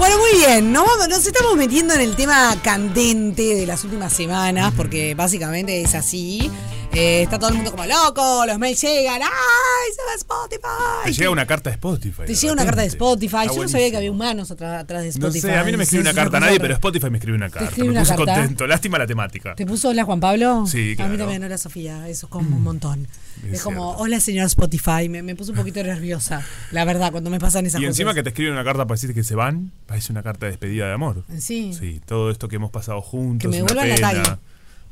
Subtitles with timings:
[0.00, 0.86] Bueno, muy bien, ¿no?
[1.10, 6.50] nos estamos metiendo en el tema candente de las últimas semanas, porque básicamente es así.
[6.92, 11.04] Eh, está todo el mundo como loco, los mails llegan, ¡ay, se va Spotify!
[11.04, 12.22] Te llega una carta de Spotify.
[12.26, 13.46] Te llega una carta de Spotify.
[13.46, 15.46] Yo no sabía que había humanos atrás, de Spotify.
[15.46, 17.36] No sé, a mí no me escribe una carta a nadie, pero Spotify me escribe
[17.36, 17.72] una carta.
[17.76, 18.66] me puse contento.
[18.66, 19.54] Lástima la temática.
[19.54, 20.66] ¿Te puso hola Juan Pablo?
[20.66, 21.10] Sí, claro.
[21.10, 22.08] A mí también, hola Sofía.
[22.08, 23.06] Eso es como un montón.
[23.50, 25.08] Es, como, hola señor Spotify.
[25.08, 27.84] Me, me puse un poquito nerviosa, la verdad, cuando me pasan esas cosas.
[27.84, 30.46] Y encima que te escriben una carta para decirte que se van, parece una carta
[30.46, 31.22] de despedida de amor.
[31.38, 31.72] Sí.
[31.72, 33.48] Sí, todo esto que hemos pasado juntos.
[33.50, 34.38] Que me vuelvan la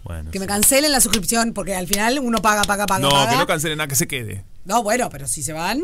[0.07, 3.01] calle que me cancelen la suscripción, porque al final uno paga, paga, paga.
[3.01, 4.45] No, que no cancelen nada, que se quede.
[4.65, 5.83] No, bueno, pero si se van.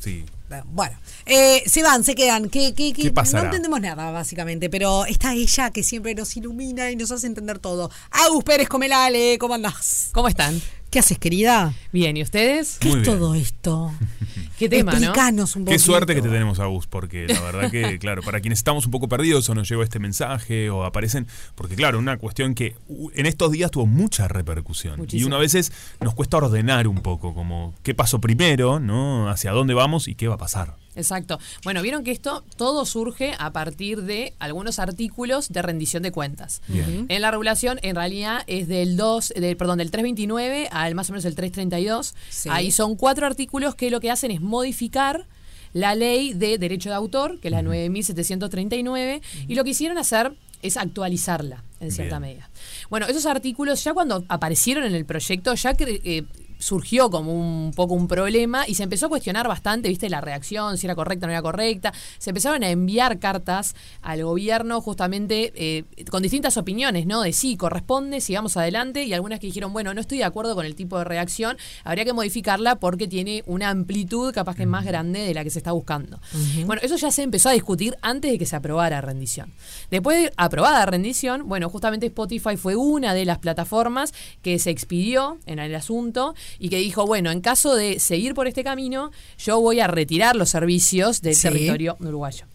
[0.00, 0.24] Sí.
[0.66, 2.48] Bueno, eh, se van, se quedan.
[2.48, 6.96] ¿Qué, qué, qué, No entendemos nada, básicamente, pero está ella que siempre nos ilumina y
[6.96, 7.90] nos hace entender todo.
[8.10, 10.10] Agus Pérez Comelale, ¿cómo andás?
[10.12, 10.60] ¿Cómo están?
[10.90, 11.74] ¿Qué haces, querida?
[11.92, 12.76] Bien, ¿y ustedes?
[12.78, 13.92] ¿Qué es todo esto?
[14.58, 15.72] ¿Qué tema, Explicanos un poco.
[15.72, 18.90] Qué suerte que te tenemos, Agus, porque la verdad que, claro, para quienes estamos un
[18.90, 22.74] poco perdidos o nos llegó este mensaje o aparecen, porque claro, una cuestión que
[23.14, 25.06] en estos días tuvo mucha repercusión.
[25.10, 29.28] Y una a veces nos cuesta ordenar un poco, como qué pasó primero, ¿no?
[29.28, 30.74] Hacia dónde vamos y qué va a pasar.
[30.96, 31.38] Exacto.
[31.62, 36.62] Bueno, vieron que esto todo surge a partir de algunos artículos de rendición de cuentas.
[37.08, 41.12] En la regulación, en realidad, es del 2, del, perdón, del 329 al más o
[41.12, 42.14] menos el 332.
[42.50, 45.26] Ahí son cuatro artículos que lo que hacen es modificar
[45.72, 50.32] la ley de derecho de autor, que es la 9739, y lo que hicieron hacer
[50.62, 52.48] es actualizarla en cierta medida.
[52.88, 56.24] Bueno, esos artículos ya cuando aparecieron en el proyecto, ya que, eh,
[56.58, 60.78] surgió como un poco un problema y se empezó a cuestionar bastante, viste, la reacción,
[60.78, 61.92] si era correcta o no era correcta.
[62.18, 67.22] Se empezaron a enviar cartas al gobierno justamente eh, con distintas opiniones, ¿no?
[67.22, 70.66] De sí, corresponde, sigamos adelante, y algunas que dijeron, bueno, no estoy de acuerdo con
[70.66, 74.84] el tipo de reacción, habría que modificarla porque tiene una amplitud capaz que es más
[74.84, 76.20] grande de la que se está buscando.
[76.64, 79.52] Bueno, eso ya se empezó a discutir antes de que se aprobara rendición.
[79.90, 84.12] Después de aprobada rendición, bueno, justamente Spotify fue una de las plataformas
[84.42, 88.46] que se expidió en el asunto y que dijo, bueno, en caso de seguir por
[88.46, 92.46] este camino, yo voy a retirar los servicios del territorio uruguayo.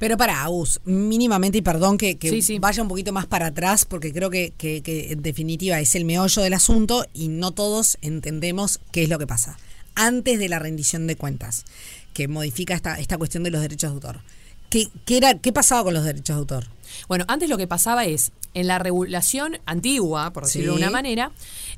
[0.00, 2.16] Pero para, Agus, mínimamente, y perdón que,
[2.58, 6.54] vaya un poquito más para atrás, porque creo que, en definitiva es el meollo del
[6.54, 9.58] asunto y no todos entendemos qué es lo que pasa.
[9.94, 11.66] Antes de la rendición de cuentas,
[12.14, 14.20] que modifica esta, esta cuestión de los derechos de autor.
[14.70, 16.66] ¿Qué, qué, era, ¿Qué pasaba con los derechos de autor?
[17.08, 21.30] Bueno, antes lo que pasaba es, en la regulación antigua, por decirlo de una manera,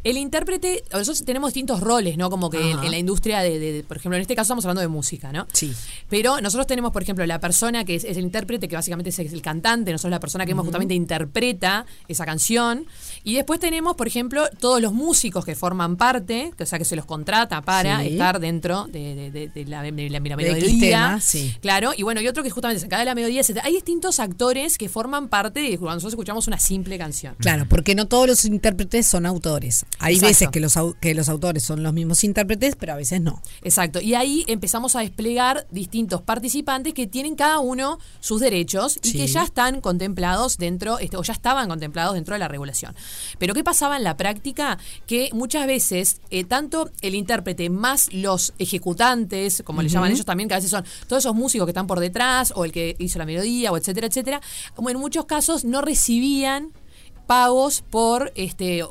[0.05, 2.31] el intérprete, nosotros tenemos distintos roles, ¿no?
[2.31, 5.33] Como que en, la industria de, por ejemplo, en este caso estamos hablando de música,
[5.33, 5.47] ¿no?
[5.53, 5.73] Sí.
[6.09, 9.43] Pero nosotros tenemos, por ejemplo, la persona que es, el intérprete, que básicamente es el
[9.43, 12.87] cantante, nosotros la persona que justamente interpreta esa canción.
[13.25, 16.97] Y después tenemos, por ejemplo, todos los músicos que forman parte, o sea, que se
[16.97, 21.21] los contrata para estar dentro de, la, melodía.
[21.21, 21.55] sí.
[21.61, 23.43] Claro, y bueno, y otro que justamente se de la melodía.
[23.63, 27.35] Hay distintos actores que forman parte de cuando nosotros escuchamos una simple canción.
[27.39, 29.85] Claro, porque no todos los intérpretes son autores.
[29.99, 33.43] Hay veces que los, que los autores son los mismos intérpretes, pero a veces no.
[33.63, 34.01] Exacto.
[34.01, 39.27] Y ahí empezamos a desplegar distintos participantes que tienen cada uno sus derechos y que
[39.27, 42.95] ya están contemplados dentro, este, o ya estaban contemplados dentro de la regulación.
[43.39, 44.79] Pero ¿qué pasaba en la práctica?
[45.07, 50.49] Que muchas veces, eh, tanto el intérprete más los ejecutantes, como le llaman ellos también,
[50.49, 53.19] que a veces son todos esos músicos que están por detrás, o el que hizo
[53.19, 54.41] la melodía, o etcétera, etcétera,
[54.93, 56.73] en muchos casos no recibían
[57.27, 58.85] pagos por este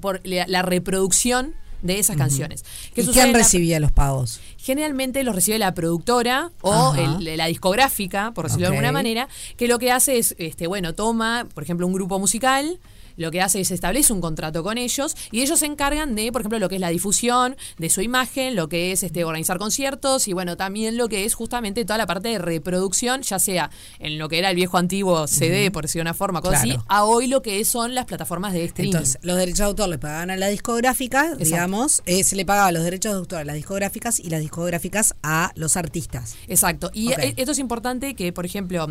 [0.00, 2.64] por, la, reproducción de esas canciones.
[2.96, 4.40] ¿Y quién recibía los pagos?
[4.56, 9.78] Generalmente los recibe la productora o la discográfica, por decirlo de alguna manera, que lo
[9.78, 12.78] que hace es, este, bueno, toma, por ejemplo, un grupo musical,
[13.18, 16.40] lo que hace es establece un contrato con ellos y ellos se encargan de, por
[16.40, 20.28] ejemplo, lo que es la difusión de su imagen, lo que es este organizar conciertos
[20.28, 24.18] y bueno, también lo que es justamente toda la parte de reproducción, ya sea en
[24.18, 27.26] lo que era el viejo antiguo CD, por decir una forma, cosa así, a hoy
[27.26, 28.92] lo que son las plataformas de streaming.
[28.92, 32.70] Entonces, los derechos de autor le pagaban a la discográfica, digamos, eh, se le pagaba
[32.72, 36.36] los derechos de autor a las discográficas y las discográficas a los artistas.
[36.46, 36.90] Exacto.
[36.94, 38.86] Y e, esto es importante que, por ejemplo,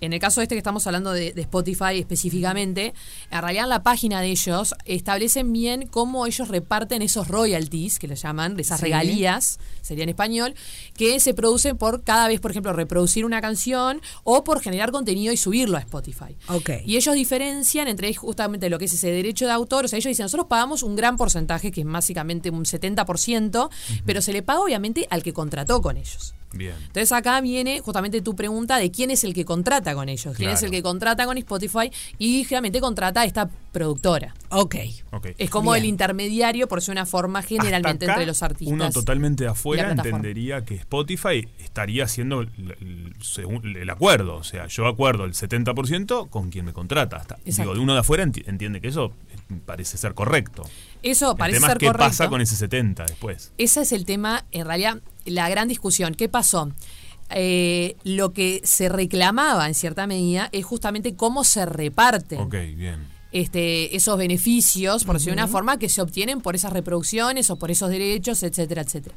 [0.00, 2.94] en el caso este que estamos hablando de, de Spotify específicamente,
[3.30, 8.16] en realidad la página de ellos establecen bien cómo ellos reparten esos royalties, que le
[8.16, 10.54] llaman, esas regalías, sería en español,
[10.96, 15.32] que se producen por cada vez, por ejemplo, reproducir una canción o por generar contenido
[15.32, 16.36] y subirlo a Spotify.
[16.48, 16.82] Okay.
[16.86, 20.10] Y ellos diferencian entre justamente lo que es ese derecho de autor, o sea, ellos
[20.10, 23.70] dicen, nosotros pagamos un gran porcentaje, que es básicamente un 70%,
[24.04, 26.34] pero se le paga obviamente al que contrató con ellos.
[26.56, 26.74] Bien.
[26.78, 30.50] Entonces acá viene justamente tu pregunta de quién es el que contrata con ellos, quién
[30.50, 34.34] es el que contrata con Spotify y generalmente contrata a esta productora.
[34.50, 34.76] Ok.
[35.10, 35.34] okay.
[35.38, 38.72] Es como el intermediario, por ser una forma generalmente entre los artistas.
[38.72, 44.36] Uno totalmente afuera entendería que Spotify estaría haciendo el, acuerdo.
[44.36, 47.18] O sea, yo acuerdo el 70% con quien me contrata.
[47.18, 49.12] Hasta, digo, de uno de afuera entiende que eso
[49.64, 50.64] parece ser correcto.
[51.02, 51.92] Eso parece ser correcto.
[51.92, 53.52] ¿Qué pasa con ese 70 después?
[53.58, 56.14] Ese es el tema, en realidad, la gran discusión.
[56.14, 56.72] ¿Qué pasó?
[57.30, 62.48] Eh, lo que se reclamaba en cierta medida es justamente cómo se reparten.
[62.48, 63.16] bien.
[63.32, 67.56] Este, esos beneficios, por decirlo de una forma, que se obtienen por esas reproducciones o
[67.56, 69.14] por esos derechos, etcétera, etcétera.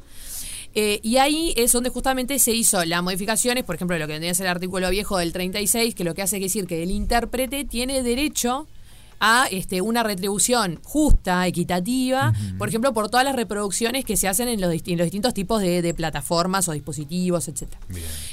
[0.74, 4.32] Eh, y ahí es donde justamente se hizo las modificaciones, por ejemplo, lo que vendría
[4.32, 6.90] a ser el artículo viejo del 36, que lo que hace es decir que el
[6.90, 8.68] intérprete tiene derecho
[9.20, 14.48] a este, una retribución justa, equitativa, por ejemplo, por todas las reproducciones que se hacen
[14.48, 17.68] en los, distintos tipos de, plataformas o dispositivos, etc.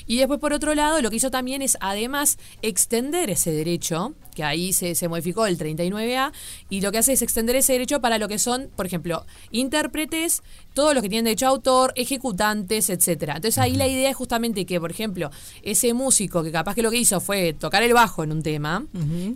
[0.06, 4.44] Y después, por otro lado, lo que hizo también es además extender ese derecho, que
[4.44, 6.32] ahí se, se modificó el 39A,
[6.70, 10.44] y lo que hace es extender ese derecho para lo que son, por ejemplo, intérpretes,
[10.76, 13.38] todos los que tienen derecho a autor, ejecutantes, etcétera.
[13.38, 15.32] Entonces ahí la idea es justamente que, por ejemplo,
[15.64, 18.86] ese músico que capaz que lo que hizo fue tocar el bajo en un tema,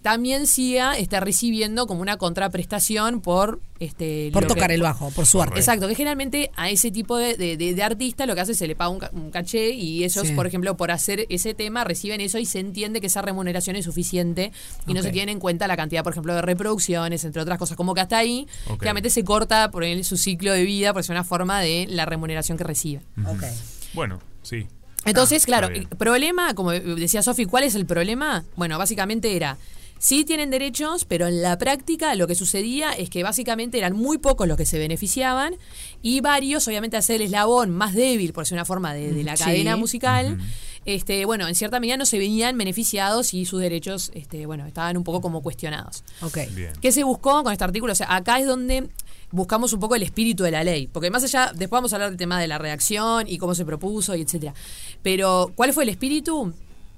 [0.03, 5.59] también siga este, recibiendo como una contraprestación por este por tocar el bajo, por suerte.
[5.59, 8.75] Exacto, que generalmente a ese tipo de, de, artista lo que hace es se le
[8.75, 12.59] paga un, caché y ellos, por ejemplo, por hacer ese tema reciben eso y se
[12.59, 14.51] entiende que esa remuneración es suficiente
[14.85, 17.77] y no se tiene en cuenta la cantidad, por ejemplo, de reproducciones, entre otras cosas,
[17.77, 18.47] como que hasta ahí
[18.79, 22.57] realmente se corta por su ciclo de vida, por ser una forma de la remuneración
[22.57, 23.01] que recibe.
[23.93, 24.67] Bueno, sí.
[25.05, 28.43] Entonces, ah, claro, el problema, como decía Sofi, ¿cuál es el problema?
[28.55, 29.57] Bueno, básicamente era
[30.01, 34.17] Sí tienen derechos, pero en la práctica lo que sucedía es que básicamente eran muy
[34.17, 35.53] pocos los que se beneficiaban
[36.01, 39.75] y varios, obviamente, hacer el eslabón más débil, por ser una forma de, la cadena
[39.75, 40.39] musical.
[40.85, 44.97] Este, bueno, en cierta medida no se venían beneficiados y sus derechos, este, bueno, estaban
[44.97, 46.03] un poco como cuestionados.
[46.21, 46.39] Ok.
[46.81, 47.93] ¿Qué se buscó con este artículo?
[47.93, 48.89] O sea, acá es donde
[49.31, 50.87] buscamos un poco el espíritu de la ley.
[50.87, 53.65] Porque más allá, después vamos a hablar del tema de la reacción y cómo se
[53.65, 54.53] propuso y etcétera.
[55.03, 56.53] Pero, ¿cuál fue el espíritu?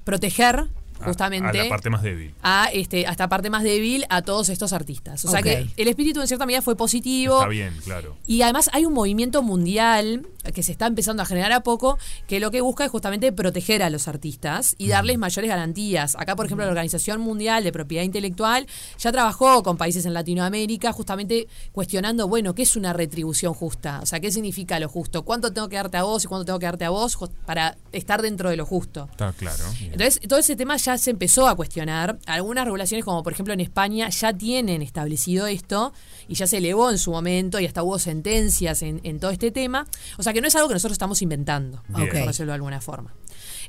[0.06, 0.68] Proteger
[1.04, 2.34] justamente a, la parte más débil.
[2.42, 5.26] A, este, parte más débil a todos estos artistas.
[5.26, 7.40] O sea que el espíritu en cierta medida fue positivo.
[7.40, 8.16] Está bien, claro.
[8.28, 11.98] Y además hay un movimiento mundial que se está empezando a generar a poco,
[12.28, 16.16] que lo que busca es justamente proteger a los artistas y darles mayores garantías.
[16.18, 18.68] Acá, por ejemplo, la Organización Mundial de Propiedad Intelectual
[18.98, 24.00] ya trabajó con países en Latinoamérica justamente cuestionando, bueno, ¿qué es una retribución justa?
[24.02, 25.24] O sea, ¿qué significa lo justo?
[25.24, 28.22] ¿Cuánto tengo que darte a vos y cuánto tengo que darte a vos para estar
[28.22, 29.08] dentro de lo justo?
[29.12, 29.64] Está claro.
[29.82, 32.18] Entonces, todo ese tema ya se empezó a cuestionar.
[32.26, 35.94] Algunas regulaciones, como por ejemplo en España, ya tienen establecido esto
[36.28, 39.88] y ya se elevó en su momento y hasta hubo sentencias en, todo este tema.
[40.18, 43.14] O sea que no es algo que nosotros estamos inventando, por decirlo de alguna forma.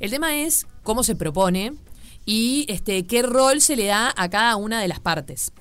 [0.01, 1.75] El tema es cómo se propone
[2.27, 5.53] y este qué rol se le da a cada una de las partes.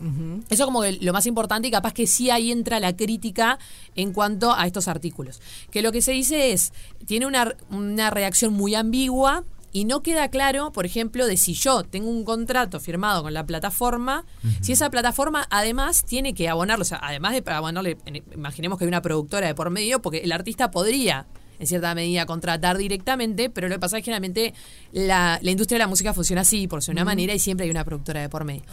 [0.50, 3.60] Eso como lo más importante y capaz que sí ahí entra la crítica
[3.96, 5.42] en cuanto a estos artículos.
[5.72, 6.72] Que lo que se dice es,
[7.06, 11.84] tiene una, una reacción muy ambigua y no queda claro, por ejemplo, de si yo
[11.84, 14.24] tengo un contrato firmado con la plataforma,
[14.62, 17.98] si esa plataforma además tiene que abonarlo, o sea, además de abonarle,
[18.34, 21.25] imaginemos que hay una productora de por medio, porque el artista podría
[21.60, 24.54] en cierta medida contratar directamente, pero lo que pasa es que generalmente
[24.92, 28.22] la, industria de la música funciona así, por una manera, y siempre hay una productora
[28.22, 28.64] de por medio.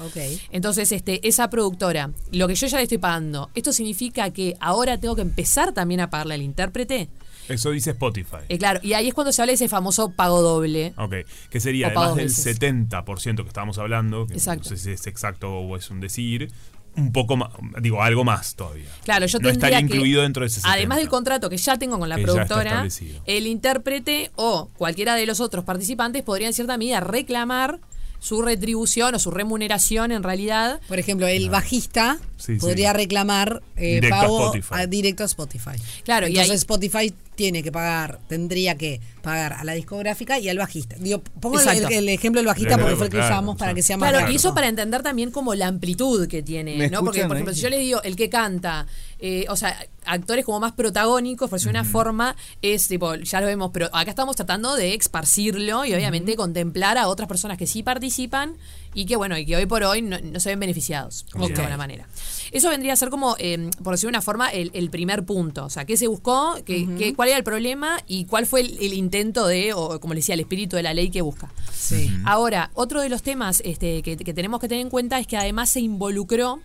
[0.51, 4.99] Entonces, este, esa productora, lo que yo ya le estoy pagando, ¿esto significa que ahora
[4.99, 7.09] tengo que empezar también a pagarle al intérprete?
[7.49, 8.39] Eso dice Spotify.
[8.49, 10.93] Eh, claro, y ahí es cuando se habla de ese famoso pago doble.
[10.97, 11.15] Ok,
[11.51, 15.77] que sería además del 70% que estábamos hablando, que no sé si es exacto o
[15.77, 16.51] es un decir,
[16.97, 18.89] un poco más, digo, algo más todavía.
[19.05, 20.73] Claro, yo no estaría incluido dentro de ese 70.
[20.75, 22.87] Además del contrato que ya tengo con la productora,
[23.27, 27.81] el intérprete o cualquiera de los otros participantes podría en cierta medida reclamar
[28.21, 30.81] su retribución o su remuneración en realidad.
[30.89, 32.19] Por ejemplo, el bajista
[32.61, 35.73] podría reclamar eh, pago a, directo a Spotify.
[36.05, 40.97] Claro, Entonces Spotify tiene que pagar, tendría que pagar a la discográfica y al bajista.
[40.99, 44.11] Digo, pongo el, ejemplo del bajista porque fue el que usamos para que sea más
[44.11, 47.03] Claro, y eso para entender también como la amplitud que tiene, ¿no?
[47.03, 48.87] Porque, por ejemplo, si yo le digo el que canta,
[49.21, 53.71] eh, o sea, actores como más protagónicos, por una forma, es tipo, ya lo vemos,
[53.73, 58.59] pero acá estamos tratando de esparcirlo y obviamente contemplar a otras personas que sí participan
[58.93, 62.09] y que, bueno, y que hoy por hoy no, se ven beneficiados de alguna manera.
[62.51, 65.65] Eso vendría a ser como, eh, por decir de una forma, el, primer punto.
[65.65, 66.57] O sea, ¿qué se buscó?
[66.65, 67.99] ¿Qué, ¿Cuál era el problema?
[68.07, 71.11] ¿Y cuál fue el, intento de, o como le decía, el espíritu de la ley
[71.11, 71.51] que busca?
[71.73, 72.11] Sí.
[72.25, 75.71] Ahora, otro de los temas este, que, tenemos que tener en cuenta es que además
[75.71, 76.61] se involucró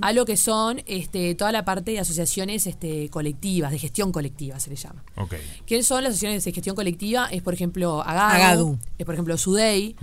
[0.00, 4.58] a lo que son este, toda la parte de asociaciones este, colectivas, de gestión colectiva
[4.60, 5.02] se le llama.
[5.16, 5.40] Okay.
[5.66, 7.26] ¿Qué son las asociaciones de gestión colectiva?
[7.26, 9.96] Es, por ejemplo, Agadu, es, por ejemplo, SUDEI,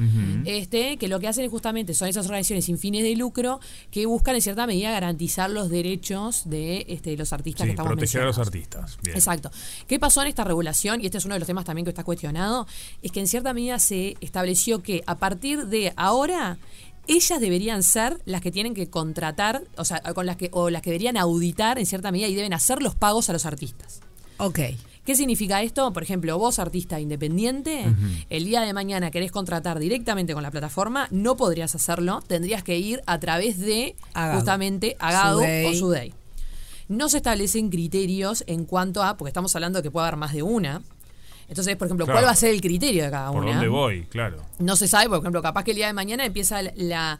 [0.45, 3.59] este, que lo que hacen es justamente son esas organizaciones sin fines de lucro
[3.91, 8.21] que buscan en cierta medida garantizar los derechos de este, los artistas que estamos proteger
[8.21, 8.97] a los artistas.
[9.05, 9.51] Exacto.
[9.88, 11.01] ¿Qué pasó en esta regulación?
[11.01, 12.67] Y este es uno de los temas también que está cuestionado,
[13.01, 16.57] es que en cierta medida se estableció que a partir de ahora
[17.09, 20.81] ellas deberían ser las que tienen que contratar, o sea, con las que, o las
[20.83, 23.99] que deberían auditar en cierta medida y deben hacer los pagos a los artistas.
[24.37, 24.59] Ok.
[25.05, 25.91] ¿Qué significa esto?
[25.91, 27.85] Por ejemplo, vos, artista independiente,
[28.29, 32.77] el día de mañana querés contratar directamente con la plataforma, no podrías hacerlo, tendrías que
[32.77, 33.95] ir a través de
[34.35, 36.13] justamente Agado o Sudey.
[36.89, 40.33] No se establecen criterios en cuanto a, porque estamos hablando de que puede haber más
[40.33, 40.83] de una,
[41.49, 43.41] entonces, por ejemplo, ¿cuál va a ser el criterio de cada una?
[43.41, 44.03] ¿Por dónde voy?
[44.03, 44.37] Claro.
[44.59, 47.19] No se sabe, por ejemplo, capaz que el día de mañana empieza la,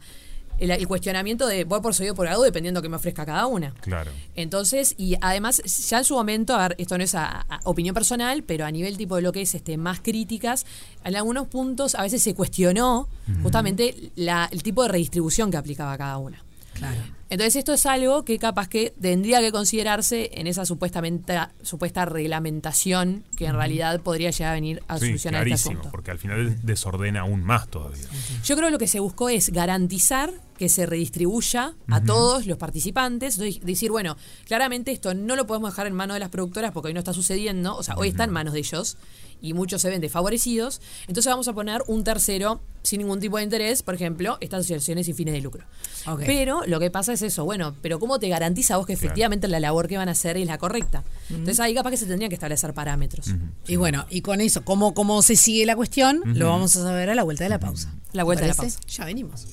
[0.60, 3.74] el, cuestionamiento de voy por soy por algo dependiendo de que me ofrezca cada una.
[3.80, 4.12] Claro.
[4.36, 8.44] Entonces, y además, ya en su momento, a ver, esto no es a, opinión personal,
[8.44, 10.64] pero a nivel tipo de lo que es este más críticas,
[11.04, 13.08] en algunos puntos a veces se cuestionó
[13.42, 16.42] justamente la, el tipo de redistribución que aplicaba cada una.
[16.74, 17.00] Claro.
[17.30, 23.24] Entonces esto es algo que capaz que tendría que considerarse en esa supuestamente supuesta reglamentación
[23.36, 25.90] que en realidad podría llegar a venir a solucionar este asunto.
[25.92, 28.04] porque al final desordena aún más todavía.
[28.44, 32.58] Yo creo que lo que se buscó es garantizar que se redistribuya a todos los
[32.58, 36.88] participantes, decir, bueno, claramente esto no lo podemos dejar en manos de las productoras porque
[36.88, 38.98] hoy no está sucediendo, o sea, hoy está en manos de ellos
[39.40, 43.44] y muchos se ven desfavorecidos, entonces vamos a poner un tercero sin ningún tipo de
[43.44, 45.64] interés, por ejemplo, estas asociaciones sin fines de lucro.
[46.26, 49.60] Pero lo que pasa es eso, bueno, pero ¿cómo te garantiza vos que efectivamente la
[49.60, 51.04] labor que van a hacer es la correcta?
[51.30, 53.28] Entonces ahí capaz que se tendrían que establecer parámetros.
[53.66, 56.20] Y bueno, y con eso, ¿cómo, cómo se sigue la cuestión?
[56.26, 57.94] Lo vamos a saber a la vuelta de la pausa.
[58.12, 58.78] La vuelta de la pausa.
[58.88, 59.46] Ya venimos.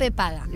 [0.00, 0.46] Rompe paga.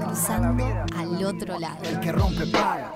[0.00, 0.64] Cruzando
[0.96, 1.76] al otro lado.
[1.84, 2.94] El que rompe paga.